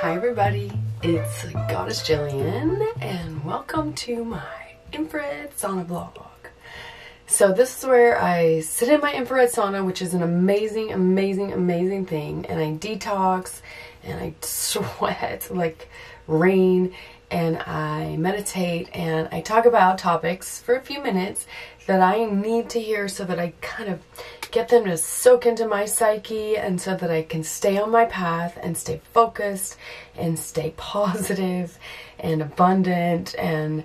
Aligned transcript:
Hi 0.00 0.14
everybody, 0.14 0.70
it's 1.02 1.42
Goddess 1.52 2.08
Jillian 2.08 2.86
and 3.00 3.44
welcome 3.44 3.92
to 3.94 4.24
my 4.24 4.76
infrared 4.92 5.50
sauna 5.56 5.84
vlog. 5.84 6.22
So 7.26 7.52
this 7.52 7.76
is 7.76 7.84
where 7.84 8.16
I 8.22 8.60
sit 8.60 8.90
in 8.90 9.00
my 9.00 9.12
infrared 9.12 9.50
sauna, 9.50 9.84
which 9.84 10.00
is 10.00 10.14
an 10.14 10.22
amazing, 10.22 10.92
amazing, 10.92 11.52
amazing 11.52 12.06
thing, 12.06 12.46
and 12.46 12.60
I 12.60 12.74
detox 12.74 13.60
and 14.04 14.20
I 14.20 14.34
sweat 14.40 15.48
like 15.50 15.88
rain 16.28 16.94
and 17.30 17.58
I 17.58 18.16
meditate 18.16 18.88
and 18.94 19.28
I 19.30 19.40
talk 19.40 19.66
about 19.66 19.98
topics 19.98 20.60
for 20.60 20.74
a 20.74 20.80
few 20.80 21.02
minutes 21.02 21.46
that 21.86 22.00
I 22.00 22.24
need 22.24 22.70
to 22.70 22.80
hear 22.80 23.08
so 23.08 23.24
that 23.24 23.38
I 23.38 23.52
kind 23.60 23.90
of 23.90 24.00
get 24.50 24.68
them 24.68 24.84
to 24.84 24.96
soak 24.96 25.46
into 25.46 25.66
my 25.66 25.84
psyche 25.84 26.56
and 26.56 26.80
so 26.80 26.94
that 26.96 27.10
I 27.10 27.22
can 27.22 27.44
stay 27.44 27.78
on 27.78 27.90
my 27.90 28.06
path 28.06 28.58
and 28.62 28.76
stay 28.76 29.00
focused 29.12 29.76
and 30.16 30.38
stay 30.38 30.72
positive 30.76 31.78
and 32.18 32.42
abundant 32.42 33.34
and 33.38 33.84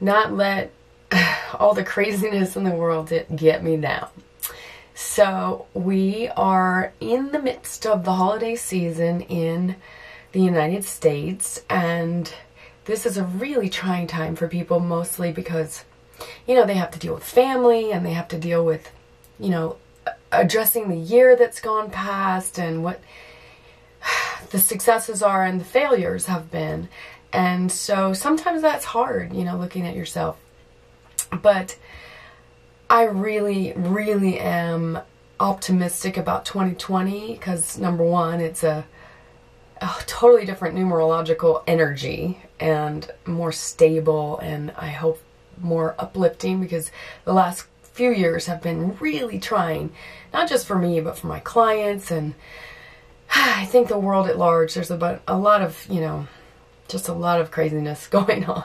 not 0.00 0.32
let 0.32 0.72
all 1.58 1.74
the 1.74 1.84
craziness 1.84 2.56
in 2.56 2.64
the 2.64 2.70
world 2.70 3.12
get 3.34 3.62
me 3.62 3.76
down. 3.76 4.08
So, 4.94 5.66
we 5.72 6.28
are 6.36 6.92
in 7.00 7.32
the 7.32 7.40
midst 7.40 7.86
of 7.86 8.04
the 8.04 8.12
holiday 8.12 8.54
season 8.54 9.22
in 9.22 9.76
the 10.32 10.40
United 10.40 10.84
States, 10.84 11.62
and 11.70 12.32
this 12.90 13.06
is 13.06 13.16
a 13.16 13.24
really 13.24 13.68
trying 13.68 14.06
time 14.06 14.34
for 14.34 14.48
people, 14.48 14.80
mostly 14.80 15.32
because, 15.32 15.84
you 16.46 16.54
know, 16.54 16.66
they 16.66 16.74
have 16.74 16.90
to 16.90 16.98
deal 16.98 17.14
with 17.14 17.22
family 17.22 17.92
and 17.92 18.04
they 18.04 18.12
have 18.12 18.28
to 18.28 18.38
deal 18.38 18.64
with, 18.64 18.90
you 19.38 19.48
know, 19.48 19.76
addressing 20.32 20.88
the 20.88 20.96
year 20.96 21.36
that's 21.36 21.60
gone 21.60 21.90
past 21.90 22.58
and 22.58 22.82
what 22.82 23.00
the 24.50 24.58
successes 24.58 25.22
are 25.22 25.44
and 25.44 25.60
the 25.60 25.64
failures 25.64 26.26
have 26.26 26.50
been. 26.50 26.88
And 27.32 27.70
so 27.70 28.12
sometimes 28.12 28.60
that's 28.60 28.84
hard, 28.84 29.32
you 29.32 29.44
know, 29.44 29.56
looking 29.56 29.86
at 29.86 29.94
yourself. 29.94 30.36
But 31.42 31.78
I 32.88 33.04
really, 33.04 33.72
really 33.76 34.40
am 34.40 34.98
optimistic 35.38 36.16
about 36.16 36.44
2020 36.44 37.34
because 37.34 37.78
number 37.78 38.02
one, 38.02 38.40
it's 38.40 38.64
a, 38.64 38.84
a 39.80 39.90
totally 40.06 40.44
different 40.44 40.76
numerological 40.76 41.62
energy 41.66 42.38
and 42.58 43.10
more 43.26 43.52
stable 43.52 44.38
and 44.38 44.72
I 44.76 44.88
hope 44.88 45.22
more 45.58 45.94
uplifting 45.98 46.60
because 46.60 46.90
the 47.24 47.32
last 47.32 47.66
few 47.82 48.10
years 48.10 48.46
have 48.46 48.62
been 48.62 48.96
really 48.98 49.38
trying, 49.38 49.92
not 50.32 50.48
just 50.48 50.66
for 50.66 50.76
me, 50.78 51.00
but 51.00 51.18
for 51.18 51.26
my 51.26 51.40
clients 51.40 52.10
and 52.10 52.34
I 53.34 53.64
think 53.66 53.88
the 53.88 53.98
world 53.98 54.26
at 54.28 54.38
large. 54.38 54.74
There's 54.74 54.90
about 54.90 55.22
a 55.26 55.36
lot 55.36 55.62
of, 55.62 55.86
you 55.88 56.00
know, 56.00 56.26
just 56.88 57.08
a 57.08 57.12
lot 57.12 57.40
of 57.40 57.50
craziness 57.50 58.06
going 58.08 58.44
on. 58.44 58.64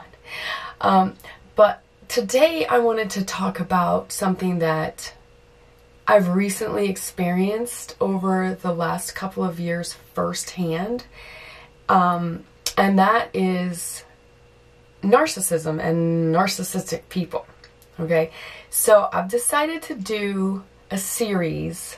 Um, 0.82 1.16
but 1.56 1.82
today 2.08 2.66
I 2.66 2.80
wanted 2.80 3.10
to 3.12 3.24
talk 3.24 3.60
about 3.60 4.12
something 4.12 4.60
that 4.60 5.14
I've 6.08 6.30
recently 6.30 6.88
experienced 6.88 7.96
over 8.00 8.56
the 8.62 8.74
last 8.74 9.16
couple 9.16 9.44
of 9.44 9.60
years 9.60 9.94
firsthand. 10.14 11.06
Um, 11.90 12.44
and 12.78 13.00
that 13.00 13.30
is 13.34 14.04
narcissism 15.02 15.84
and 15.84 16.34
narcissistic 16.34 17.10
people. 17.10 17.46
Okay, 18.00 18.32
so 18.70 19.08
I've 19.14 19.30
decided 19.30 19.82
to 19.84 19.96
do 19.96 20.64
a 20.92 20.98
series 20.98 21.98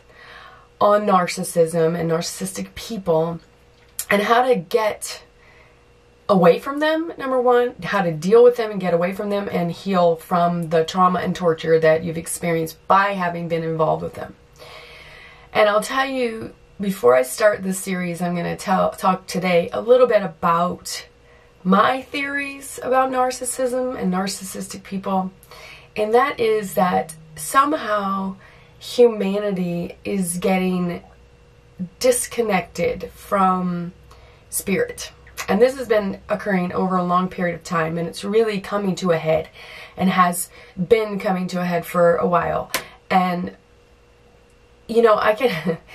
on 0.79 1.07
narcissism 1.07 1.99
and 1.99 2.11
narcissistic 2.11 2.75
people 2.75 3.39
and 4.09 4.21
how 4.21 4.47
to 4.47 4.55
get 4.55 5.23
away 6.29 6.59
from 6.59 6.79
them, 6.79 7.13
number 7.17 7.39
one, 7.39 7.75
how 7.83 8.01
to 8.01 8.11
deal 8.11 8.43
with 8.43 8.57
them 8.57 8.71
and 8.71 8.81
get 8.81 8.93
away 8.93 9.13
from 9.13 9.29
them 9.29 9.47
and 9.51 9.71
heal 9.71 10.15
from 10.15 10.69
the 10.69 10.83
trauma 10.83 11.19
and 11.19 11.35
torture 11.35 11.79
that 11.79 12.03
you've 12.03 12.17
experienced 12.17 12.85
by 12.87 13.13
having 13.13 13.47
been 13.47 13.63
involved 13.63 14.03
with 14.03 14.15
them. 14.15 14.35
And 15.53 15.69
I'll 15.69 15.81
tell 15.81 16.05
you, 16.05 16.53
before 16.79 17.15
I 17.15 17.23
start 17.23 17.63
this 17.63 17.79
series, 17.79 18.21
I'm 18.21 18.35
going 18.35 18.57
to 18.57 18.91
talk 18.97 19.25
today 19.27 19.69
a 19.71 19.81
little 19.81 20.07
bit 20.07 20.21
about 20.21 21.07
my 21.63 22.01
theories 22.01 22.79
about 22.83 23.11
narcissism 23.11 23.99
and 23.99 24.13
narcissistic 24.13 24.83
people 24.83 25.31
and 25.97 26.13
that 26.13 26.39
is 26.39 26.75
that 26.75 27.15
somehow 27.35 28.35
humanity 28.79 29.97
is 30.05 30.37
getting 30.37 31.03
disconnected 31.99 33.11
from 33.13 33.93
spirit. 34.49 35.11
And 35.47 35.61
this 35.61 35.77
has 35.77 35.87
been 35.87 36.19
occurring 36.29 36.73
over 36.73 36.97
a 36.97 37.03
long 37.03 37.29
period 37.29 37.55
of 37.55 37.63
time, 37.63 37.97
and 37.97 38.07
it's 38.07 38.23
really 38.23 38.59
coming 38.59 38.95
to 38.95 39.11
a 39.11 39.17
head 39.17 39.49
and 39.95 40.09
has 40.09 40.49
been 40.87 41.19
coming 41.19 41.47
to 41.47 41.61
a 41.61 41.65
head 41.65 41.85
for 41.85 42.17
a 42.17 42.27
while. 42.27 42.71
And, 43.09 43.55
you 44.87 45.01
know, 45.01 45.17
I 45.17 45.33
can. 45.33 45.77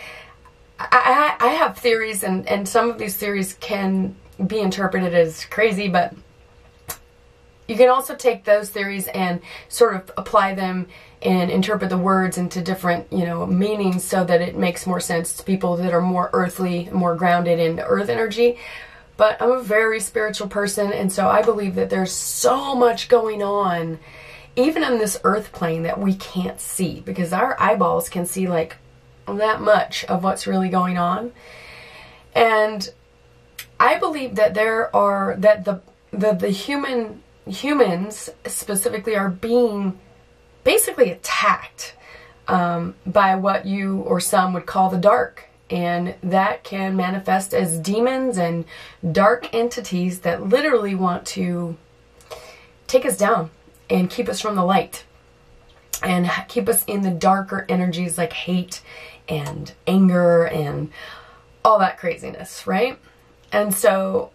I, 0.78 1.36
I 1.38 1.48
have 1.48 1.78
theories, 1.78 2.24
and, 2.24 2.48
and 2.48 2.68
some 2.68 2.90
of 2.90 2.98
these 2.98 3.16
theories 3.16 3.54
can 3.60 4.16
be 4.44 4.58
interpreted 4.58 5.14
as 5.14 5.44
crazy, 5.44 5.88
but 5.88 6.12
you 7.68 7.76
can 7.76 7.88
also 7.88 8.16
take 8.16 8.44
those 8.44 8.70
theories 8.70 9.06
and 9.08 9.40
sort 9.68 9.94
of 9.94 10.10
apply 10.16 10.54
them 10.54 10.88
and 11.22 11.50
interpret 11.50 11.90
the 11.90 11.98
words 11.98 12.36
into 12.36 12.60
different, 12.60 13.12
you 13.12 13.24
know, 13.24 13.46
meanings 13.46 14.02
so 14.02 14.24
that 14.24 14.40
it 14.40 14.56
makes 14.56 14.86
more 14.86 14.98
sense 14.98 15.36
to 15.36 15.44
people 15.44 15.76
that 15.76 15.92
are 15.92 16.00
more 16.00 16.30
earthly, 16.32 16.88
more 16.92 17.14
grounded 17.14 17.60
in 17.60 17.78
earth 17.80 18.08
energy. 18.08 18.58
But 19.22 19.40
I'm 19.40 19.52
a 19.52 19.62
very 19.62 20.00
spiritual 20.00 20.48
person, 20.48 20.92
and 20.92 21.12
so 21.12 21.28
I 21.28 21.42
believe 21.42 21.76
that 21.76 21.90
there's 21.90 22.10
so 22.10 22.74
much 22.74 23.08
going 23.08 23.40
on, 23.40 24.00
even 24.56 24.82
on 24.82 24.98
this 24.98 25.16
earth 25.22 25.52
plane, 25.52 25.84
that 25.84 26.00
we 26.00 26.14
can't 26.14 26.60
see 26.60 26.98
because 26.98 27.32
our 27.32 27.54
eyeballs 27.62 28.08
can 28.08 28.26
see 28.26 28.48
like 28.48 28.78
that 29.28 29.60
much 29.60 30.04
of 30.06 30.24
what's 30.24 30.48
really 30.48 30.68
going 30.68 30.98
on. 30.98 31.30
And 32.34 32.92
I 33.78 33.96
believe 33.96 34.34
that 34.34 34.54
there 34.54 34.92
are, 34.96 35.36
that 35.38 35.66
the, 35.66 35.80
the, 36.10 36.32
the 36.32 36.50
human 36.50 37.22
humans 37.46 38.28
specifically 38.48 39.14
are 39.14 39.30
being 39.30 40.00
basically 40.64 41.12
attacked 41.12 41.94
um, 42.48 42.96
by 43.06 43.36
what 43.36 43.66
you 43.66 44.00
or 44.00 44.18
some 44.18 44.52
would 44.52 44.66
call 44.66 44.90
the 44.90 44.98
dark. 44.98 45.48
And 45.70 46.14
that 46.22 46.64
can 46.64 46.96
manifest 46.96 47.54
as 47.54 47.78
demons 47.78 48.36
and 48.36 48.64
dark 49.10 49.54
entities 49.54 50.20
that 50.20 50.46
literally 50.46 50.94
want 50.94 51.26
to 51.28 51.76
take 52.86 53.06
us 53.06 53.16
down 53.16 53.50
and 53.88 54.10
keep 54.10 54.28
us 54.28 54.40
from 54.40 54.54
the 54.54 54.64
light 54.64 55.04
and 56.02 56.30
keep 56.48 56.68
us 56.68 56.84
in 56.84 57.02
the 57.02 57.10
darker 57.10 57.64
energies 57.68 58.18
like 58.18 58.32
hate 58.32 58.82
and 59.28 59.72
anger 59.86 60.44
and 60.44 60.90
all 61.64 61.78
that 61.78 61.98
craziness, 61.98 62.66
right? 62.66 62.98
And 63.52 63.72
so 63.72 64.30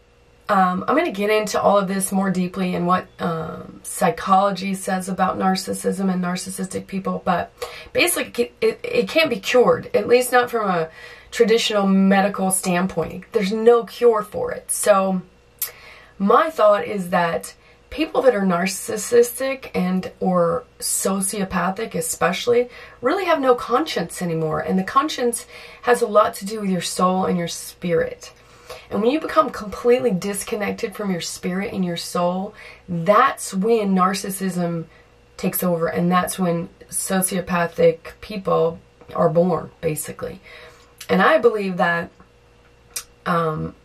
um, 0.50 0.86
I'm 0.88 0.96
going 0.96 1.06
to 1.06 1.12
get 1.12 1.30
into 1.30 1.62
all 1.62 1.78
of 1.78 1.88
this 1.88 2.12
more 2.12 2.32
deeply 2.32 2.74
and 2.74 2.88
what 2.88 3.08
um, 3.20 3.82
psychology 3.84 4.74
says 4.76 5.10
about 5.10 5.38
narcissism 5.38 6.12
and 6.12 6.24
narcissistic 6.24 6.88
people, 6.88 7.22
but 7.26 7.52
basically, 7.92 8.54
it, 8.62 8.80
it 8.84 9.10
can't 9.10 9.30
be 9.30 9.40
cured, 9.40 9.90
at 9.94 10.08
least 10.08 10.32
not 10.32 10.50
from 10.50 10.70
a 10.70 10.90
traditional 11.32 11.86
medical 11.86 12.50
standpoint. 12.52 13.26
There's 13.34 13.52
no 13.52 13.84
cure 13.84 14.24
for 14.24 14.52
it. 14.52 14.72
So, 14.72 15.22
my 16.18 16.50
thought 16.50 16.86
is 16.86 17.10
that 17.10 17.54
people 17.90 18.22
that 18.22 18.36
are 18.36 18.42
narcissistic 18.42 19.70
and 19.76 20.12
or 20.20 20.64
sociopathic 20.80 21.94
especially 21.94 22.70
really 23.02 23.26
have 23.26 23.40
no 23.40 23.56
conscience 23.56 24.22
anymore 24.22 24.60
and 24.60 24.78
the 24.78 24.84
conscience 24.84 25.46
has 25.84 26.02
a 26.02 26.08
lot 26.08 26.34
to 26.34 26.46
do 26.46 26.60
with 26.60 26.70
your 26.70 26.82
soul 26.82 27.26
and 27.26 27.38
your 27.38 27.48
spirit 27.48 28.34
and 28.90 29.02
when 29.02 29.12
you 29.12 29.20
become 29.20 29.50
completely 29.50 30.12
disconnected 30.12 30.96
from 30.96 31.12
your 31.12 31.22
spirit 31.22 31.74
and 31.74 31.84
your 31.84 31.98
soul, 31.98 32.54
that's 32.88 33.54
when 33.54 33.96
narcissism 33.96 34.86
takes 35.36 35.64
over 35.64 35.88
and 35.88 36.12
that's 36.12 36.40
when 36.40 36.70
sociopathic 36.90 38.20
people 38.22 38.80
are 39.16 39.30
born, 39.30 39.72
basically. 39.82 40.40
And 41.10 41.22
I 41.22 41.38
believe 41.38 41.78
that 41.78 42.10
um, 43.26 43.76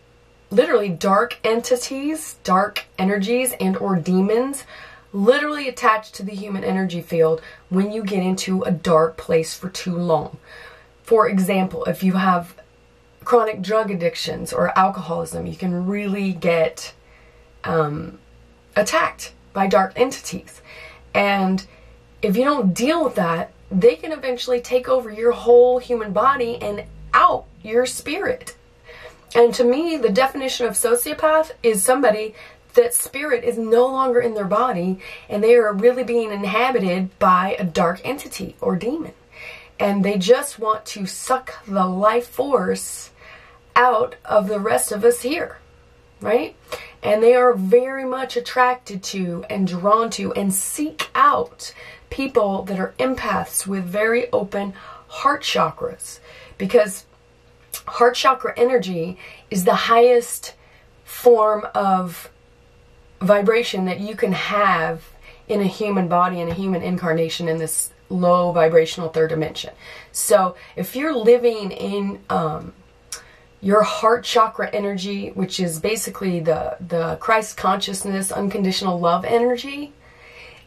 literally 0.51 0.89
dark 0.89 1.39
entities, 1.45 2.37
dark 2.45 2.85
energies, 2.99 3.53
and 3.61 3.77
or 3.77 3.97
demons 3.97 4.65
literally 5.13 5.69
attach 5.69 6.11
to 6.13 6.23
the 6.23 6.35
human 6.35 6.65
energy 6.65 7.03
field 7.03 7.43
when 7.69 7.93
you 7.93 8.03
get 8.03 8.23
into 8.23 8.63
a 8.63 8.71
dark 8.71 9.17
place 9.17 9.55
for 9.55 9.69
too 9.69 9.97
long. 9.97 10.39
For 11.03 11.29
example, 11.29 11.85
if 11.85 12.03
you 12.03 12.15
have 12.15 12.55
chronic 13.25 13.63
drug 13.63 13.91
addictions 13.91 14.53
or 14.53 14.77
alcoholism, 14.79 15.47
you 15.47 15.57
can 15.57 15.87
really 15.87 16.33
get 16.33 16.93
um, 17.65 18.19
attacked 18.77 19.33
by 19.53 19.67
dark 19.67 19.93
entities. 19.97 20.63
And 21.15 21.65
if 22.23 22.37
you 22.37 22.45
don't 22.45 22.75
deal 22.75 23.05
with 23.05 23.15
that, 23.17 23.53
they 23.71 23.97
can 23.97 24.13
eventually 24.13 24.61
take 24.61 24.89
over 24.89 25.11
your 25.11 25.33
whole 25.33 25.79
human 25.79 26.13
body 26.13 26.57
and 26.61 26.85
out 27.15 27.47
your 27.63 27.87
spirit. 27.87 28.57
And 29.35 29.55
to 29.55 29.65
me, 29.65 29.97
the 29.97 30.11
definition 30.11 30.67
of 30.67 30.75
sociopath 30.75 31.53
is 31.63 31.83
somebody 31.83 32.35
that 32.75 32.95
spirit 32.95 33.45
is 33.45 33.59
no 33.59 33.87
longer 33.87 34.21
in 34.21 34.35
their 34.35 34.47
body 34.47 34.99
and 35.29 35.43
they 35.43 35.55
are 35.55 35.73
really 35.73 36.05
being 36.05 36.31
inhabited 36.31 37.19
by 37.19 37.57
a 37.59 37.65
dark 37.65 38.01
entity 38.05 38.57
or 38.61 38.77
demon. 38.77 39.13
And 39.79 40.05
they 40.05 40.19
just 40.19 40.59
want 40.59 40.85
to 40.87 41.07
suck 41.07 41.65
the 41.67 41.87
life 41.87 42.29
force 42.29 43.11
out 43.77 44.17
of 44.25 44.49
the 44.49 44.61
rest 44.61 44.93
of 44.93 45.05
us 45.05 45.23
here, 45.23 45.59
right? 46.21 46.57
And 47.03 47.23
they 47.23 47.35
are 47.35 47.55
very 47.55 48.05
much 48.05 48.37
attracted 48.37 49.03
to 49.05 49.45
and 49.51 49.67
drawn 49.67 50.11
to 50.11 50.33
and 50.35 50.55
seek 50.55 51.09
out 51.15 51.75
people 52.11 52.63
that 52.65 52.79
are 52.79 52.95
empaths 52.99 53.67
with 53.67 53.85
very 53.85 54.31
open 54.33 54.75
heart 55.09 55.43
chakras 55.43 56.21
because 56.59 57.07
heart 57.87 58.15
chakra 58.15 58.53
energy 58.57 59.19
is 59.51 59.65
the 59.65 59.75
highest 59.75 60.55
form 61.05 61.67
of 61.75 62.31
vibration 63.21 63.85
that 63.87 64.01
you 64.01 64.15
can 64.15 64.33
have 64.33 65.11
in 65.49 65.61
a 65.61 65.67
human 65.67 66.09
body 66.09 66.41
in 66.41 66.49
a 66.49 66.55
human 66.55 66.83
incarnation 66.83 67.49
in 67.49 67.59
this 67.59 67.91
low 68.09 68.53
vibrational 68.53 69.09
third 69.09 69.31
dimension. 69.31 69.73
So 70.13 70.55
if 70.77 70.95
you're 70.95 71.15
living 71.15 71.71
in 71.71 72.21
um, 72.29 72.73
your 73.63 73.83
heart 73.83 74.25
chakra 74.25 74.69
energy, 74.71 75.31
which 75.31 75.61
is 75.61 75.79
basically 75.81 76.41
the 76.41 76.77
the 76.87 77.17
Christ 77.17 77.57
consciousness, 77.57 78.33
unconditional 78.33 78.99
love 78.99 79.25
energy, 79.25 79.93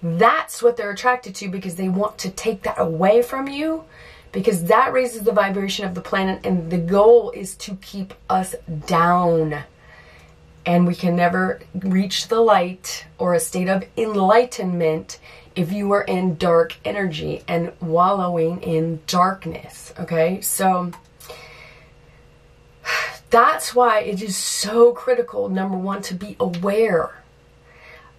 that's 0.02 0.64
what 0.64 0.78
they're 0.78 0.92
attracted 0.92 1.36
to 1.36 1.50
because 1.50 1.76
they 1.76 1.90
want 1.90 2.18
to 2.20 2.30
take 2.32 2.64
that 2.64 2.80
away 2.80 3.22
from 3.22 3.48
you 3.48 3.84
because 4.32 4.66
that 4.66 4.94
raises 4.94 5.24
the 5.24 5.32
vibration 5.32 5.86
of 5.86 5.96
the 5.96 6.02
planet 6.02 6.46
and 6.46 6.70
the 6.70 6.78
goal 6.78 7.32
is 7.32 7.56
to 7.56 7.76
keep 7.78 8.14
us 8.30 8.54
down. 8.86 9.64
And 10.66 10.88
we 10.88 10.96
can 10.96 11.16
never 11.16 11.62
reach 11.74 12.28
the 12.28 12.42
light 12.42 13.06
or 13.18 13.34
a 13.34 13.40
state 13.40 13.70
of 13.70 13.86
enlightenment 13.96 15.20
if 15.56 15.72
you 15.72 15.92
are 15.94 16.02
in 16.04 16.36
dark 16.36 16.76
energy 16.84 17.44
and 17.48 17.72
wallowing 17.80 18.62
in 18.62 19.00
darkness. 19.08 19.94
Okay, 20.00 20.42
so 20.42 20.92
that's 23.30 23.76
why 23.76 24.02
it 24.02 24.22
is 24.22 24.38
so 24.38 24.92
critical, 24.92 25.50
number 25.50 25.78
one, 25.78 26.02
to 26.04 26.14
be 26.14 26.36
aware 26.40 27.24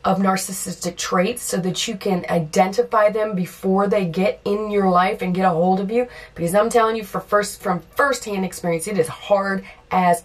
of 0.07 0.19
narcissistic 0.19 0.97
traits 0.97 1.43
so 1.43 1.57
that 1.57 1.89
you 1.89 1.97
can 1.97 2.25
identify 2.31 3.11
them 3.11 3.35
before 3.35 3.89
they 3.89 4.05
get 4.05 4.41
in 4.45 4.71
your 4.71 4.89
life 4.89 5.21
and 5.21 5.35
get 5.35 5.45
a 5.45 5.51
hold 5.51 5.81
of 5.81 5.91
you. 5.91 6.07
Because 6.37 6.55
I'm 6.55 6.71
telling 6.71 6.95
you 6.95 7.03
for 7.03 7.21
first 7.21 7.61
from 7.61 7.81
firsthand 7.97 8.45
experience 8.45 8.87
it 8.87 8.99
is 8.99 9.09
hard 9.09 9.65
as 9.91 10.23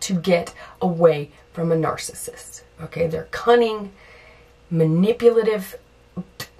to 0.00 0.14
get 0.14 0.54
away 0.80 1.32
from 1.52 1.72
a 1.72 1.74
narcissist. 1.74 2.62
Okay 2.80 3.08
they're 3.08 3.28
cunning 3.32 3.90
manipulative 4.70 5.76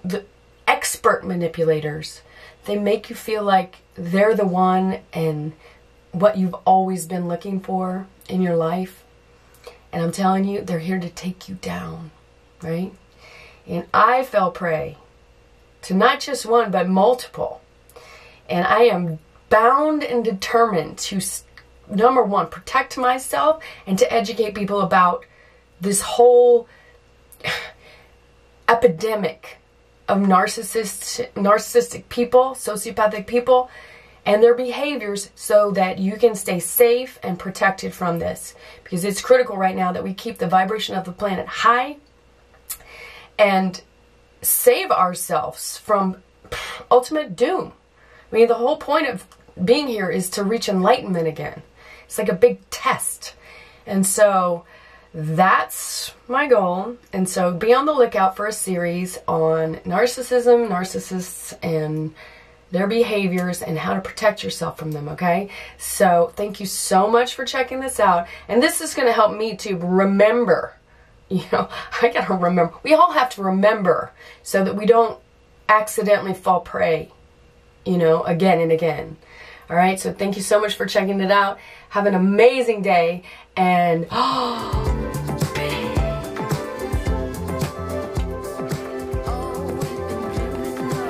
the 0.05 0.25
expert 0.67 1.25
manipulators. 1.25 2.23
They 2.65 2.77
make 2.77 3.09
you 3.09 3.15
feel 3.15 3.45
like 3.45 3.77
they're 3.95 4.35
the 4.35 4.47
one 4.47 4.99
and 5.13 5.53
what 6.13 6.37
you've 6.37 6.55
always 6.65 7.07
been 7.07 7.29
looking 7.29 7.61
for 7.61 8.07
in 8.29 8.43
your 8.43 8.57
life 8.57 9.05
and 9.93 10.03
I'm 10.03 10.13
telling 10.13 10.45
you 10.45 10.61
they're 10.61 10.79
here 10.79 11.01
to 11.01 11.09
take 11.09 11.49
you 11.49 11.57
down 11.57 12.11
right? 12.63 12.93
And 13.67 13.87
I 13.93 14.25
fell 14.25 14.51
prey 14.51 14.97
to 15.83 15.95
not 15.95 16.21
just 16.21 16.47
one, 16.47 16.71
but 16.71 16.89
multiple. 16.89 17.61
And 18.49 18.67
I 18.67 18.83
am 18.83 19.19
bound 19.49 20.03
and 20.03 20.25
determined 20.25 20.99
to, 20.99 21.21
number 21.89 22.23
one, 22.23 22.49
protect 22.49 22.99
myself 22.99 23.63
and 23.87 23.99
to 23.99 24.13
educate 24.13 24.55
people 24.55 24.81
about 24.81 25.25
this 25.81 26.01
whole 26.03 26.69
epidemic 28.69 29.59
of 30.09 30.19
narcissist, 30.19 31.31
narcissistic 31.35 32.09
people, 32.09 32.51
sociopathic 32.51 33.27
people, 33.27 33.71
and 34.27 34.43
their 34.43 34.55
behaviors 34.55 35.31
so 35.35 35.71
that 35.73 35.99
you 35.99 36.17
can 36.17 36.35
stay 36.35 36.61
safe 36.61 37.19
and 37.23 37.39
protected 37.39 37.95
from 37.95 38.19
this. 38.19 38.55
Because 38.85 39.05
it's 39.05 39.23
critical 39.23 39.57
right 39.57 39.77
now 39.77 39.93
that 39.93 40.05
we 40.05 40.15
keep 40.15 40.39
the 40.39 40.47
vibration 40.47 40.97
of 40.97 41.05
the 41.05 41.13
planet 41.13 41.47
high 41.47 41.97
and 43.39 43.81
save 44.43 44.91
ourselves 44.91 45.79
from 45.79 46.23
ultimate 46.91 47.37
doom. 47.37 47.73
I 48.31 48.37
mean, 48.37 48.49
the 48.49 48.55
whole 48.55 48.77
point 48.77 49.09
of 49.09 49.27
being 49.65 49.89
here 49.89 50.11
is 50.11 50.31
to 50.31 50.45
reach 50.45 50.69
enlightenment 50.69 51.27
again. 51.27 51.63
It's 52.05 52.19
like 52.19 52.29
a 52.29 52.35
big 52.35 52.69
test. 52.71 53.35
And 53.87 54.07
so 54.07 54.65
that's 55.13 56.13
my 56.29 56.47
goal. 56.47 56.97
And 57.13 57.29
so 57.29 57.53
be 57.53 57.75
on 57.75 57.87
the 57.87 57.93
lookout 57.93 58.37
for 58.37 58.47
a 58.47 58.53
series 58.53 59.19
on 59.27 59.77
narcissism, 59.77 60.69
narcissists, 60.69 61.57
and 61.63 62.15
their 62.71 62.87
behaviors 62.87 63.63
and 63.63 63.79
how 63.79 63.95
to 63.95 64.01
protect 64.01 64.45
yourself 64.45 64.79
from 64.79 64.93
them, 64.93 65.09
okay? 65.09 65.51
So 65.77 66.33
thank 66.37 66.61
you 66.61 66.67
so 66.67 67.09
much 67.09 67.35
for 67.35 67.45
checking 67.45 67.81
this 67.81 67.99
out. 67.99 68.29
And 68.49 68.63
this 68.63 68.81
is 68.81 68.95
going 68.95 69.09
to 69.09 69.13
help 69.13 69.37
me 69.37 69.57
to 69.57 69.77
remember 69.77 70.75
you 71.31 71.45
know, 71.53 71.69
I 72.03 72.09
gotta 72.09 72.35
remember. 72.35 72.75
We 72.83 72.93
all 72.93 73.13
have 73.13 73.31
to 73.31 73.43
remember 73.43 74.11
so 74.43 74.65
that 74.65 74.75
we 74.75 74.85
don't 74.85 75.17
accidentally 75.69 76.35
fall 76.35 76.61
prey, 76.61 77.13
you 77.87 77.99
know, 77.99 78.25
again 78.25 78.61
and 78.61 78.73
again. 78.73 79.17
All 79.71 79.77
right, 79.77 79.99
so 79.99 80.13
thank 80.13 80.35
you 80.35 80.43
so 80.43 80.61
much 80.61 80.75
for 80.75 80.87
checking 80.87 81.21
it 81.21 81.31
out. 81.31 81.61
Have 81.91 82.07
an 82.07 82.15
amazing 82.15 82.83
day 82.83 83.23
and. 83.57 84.09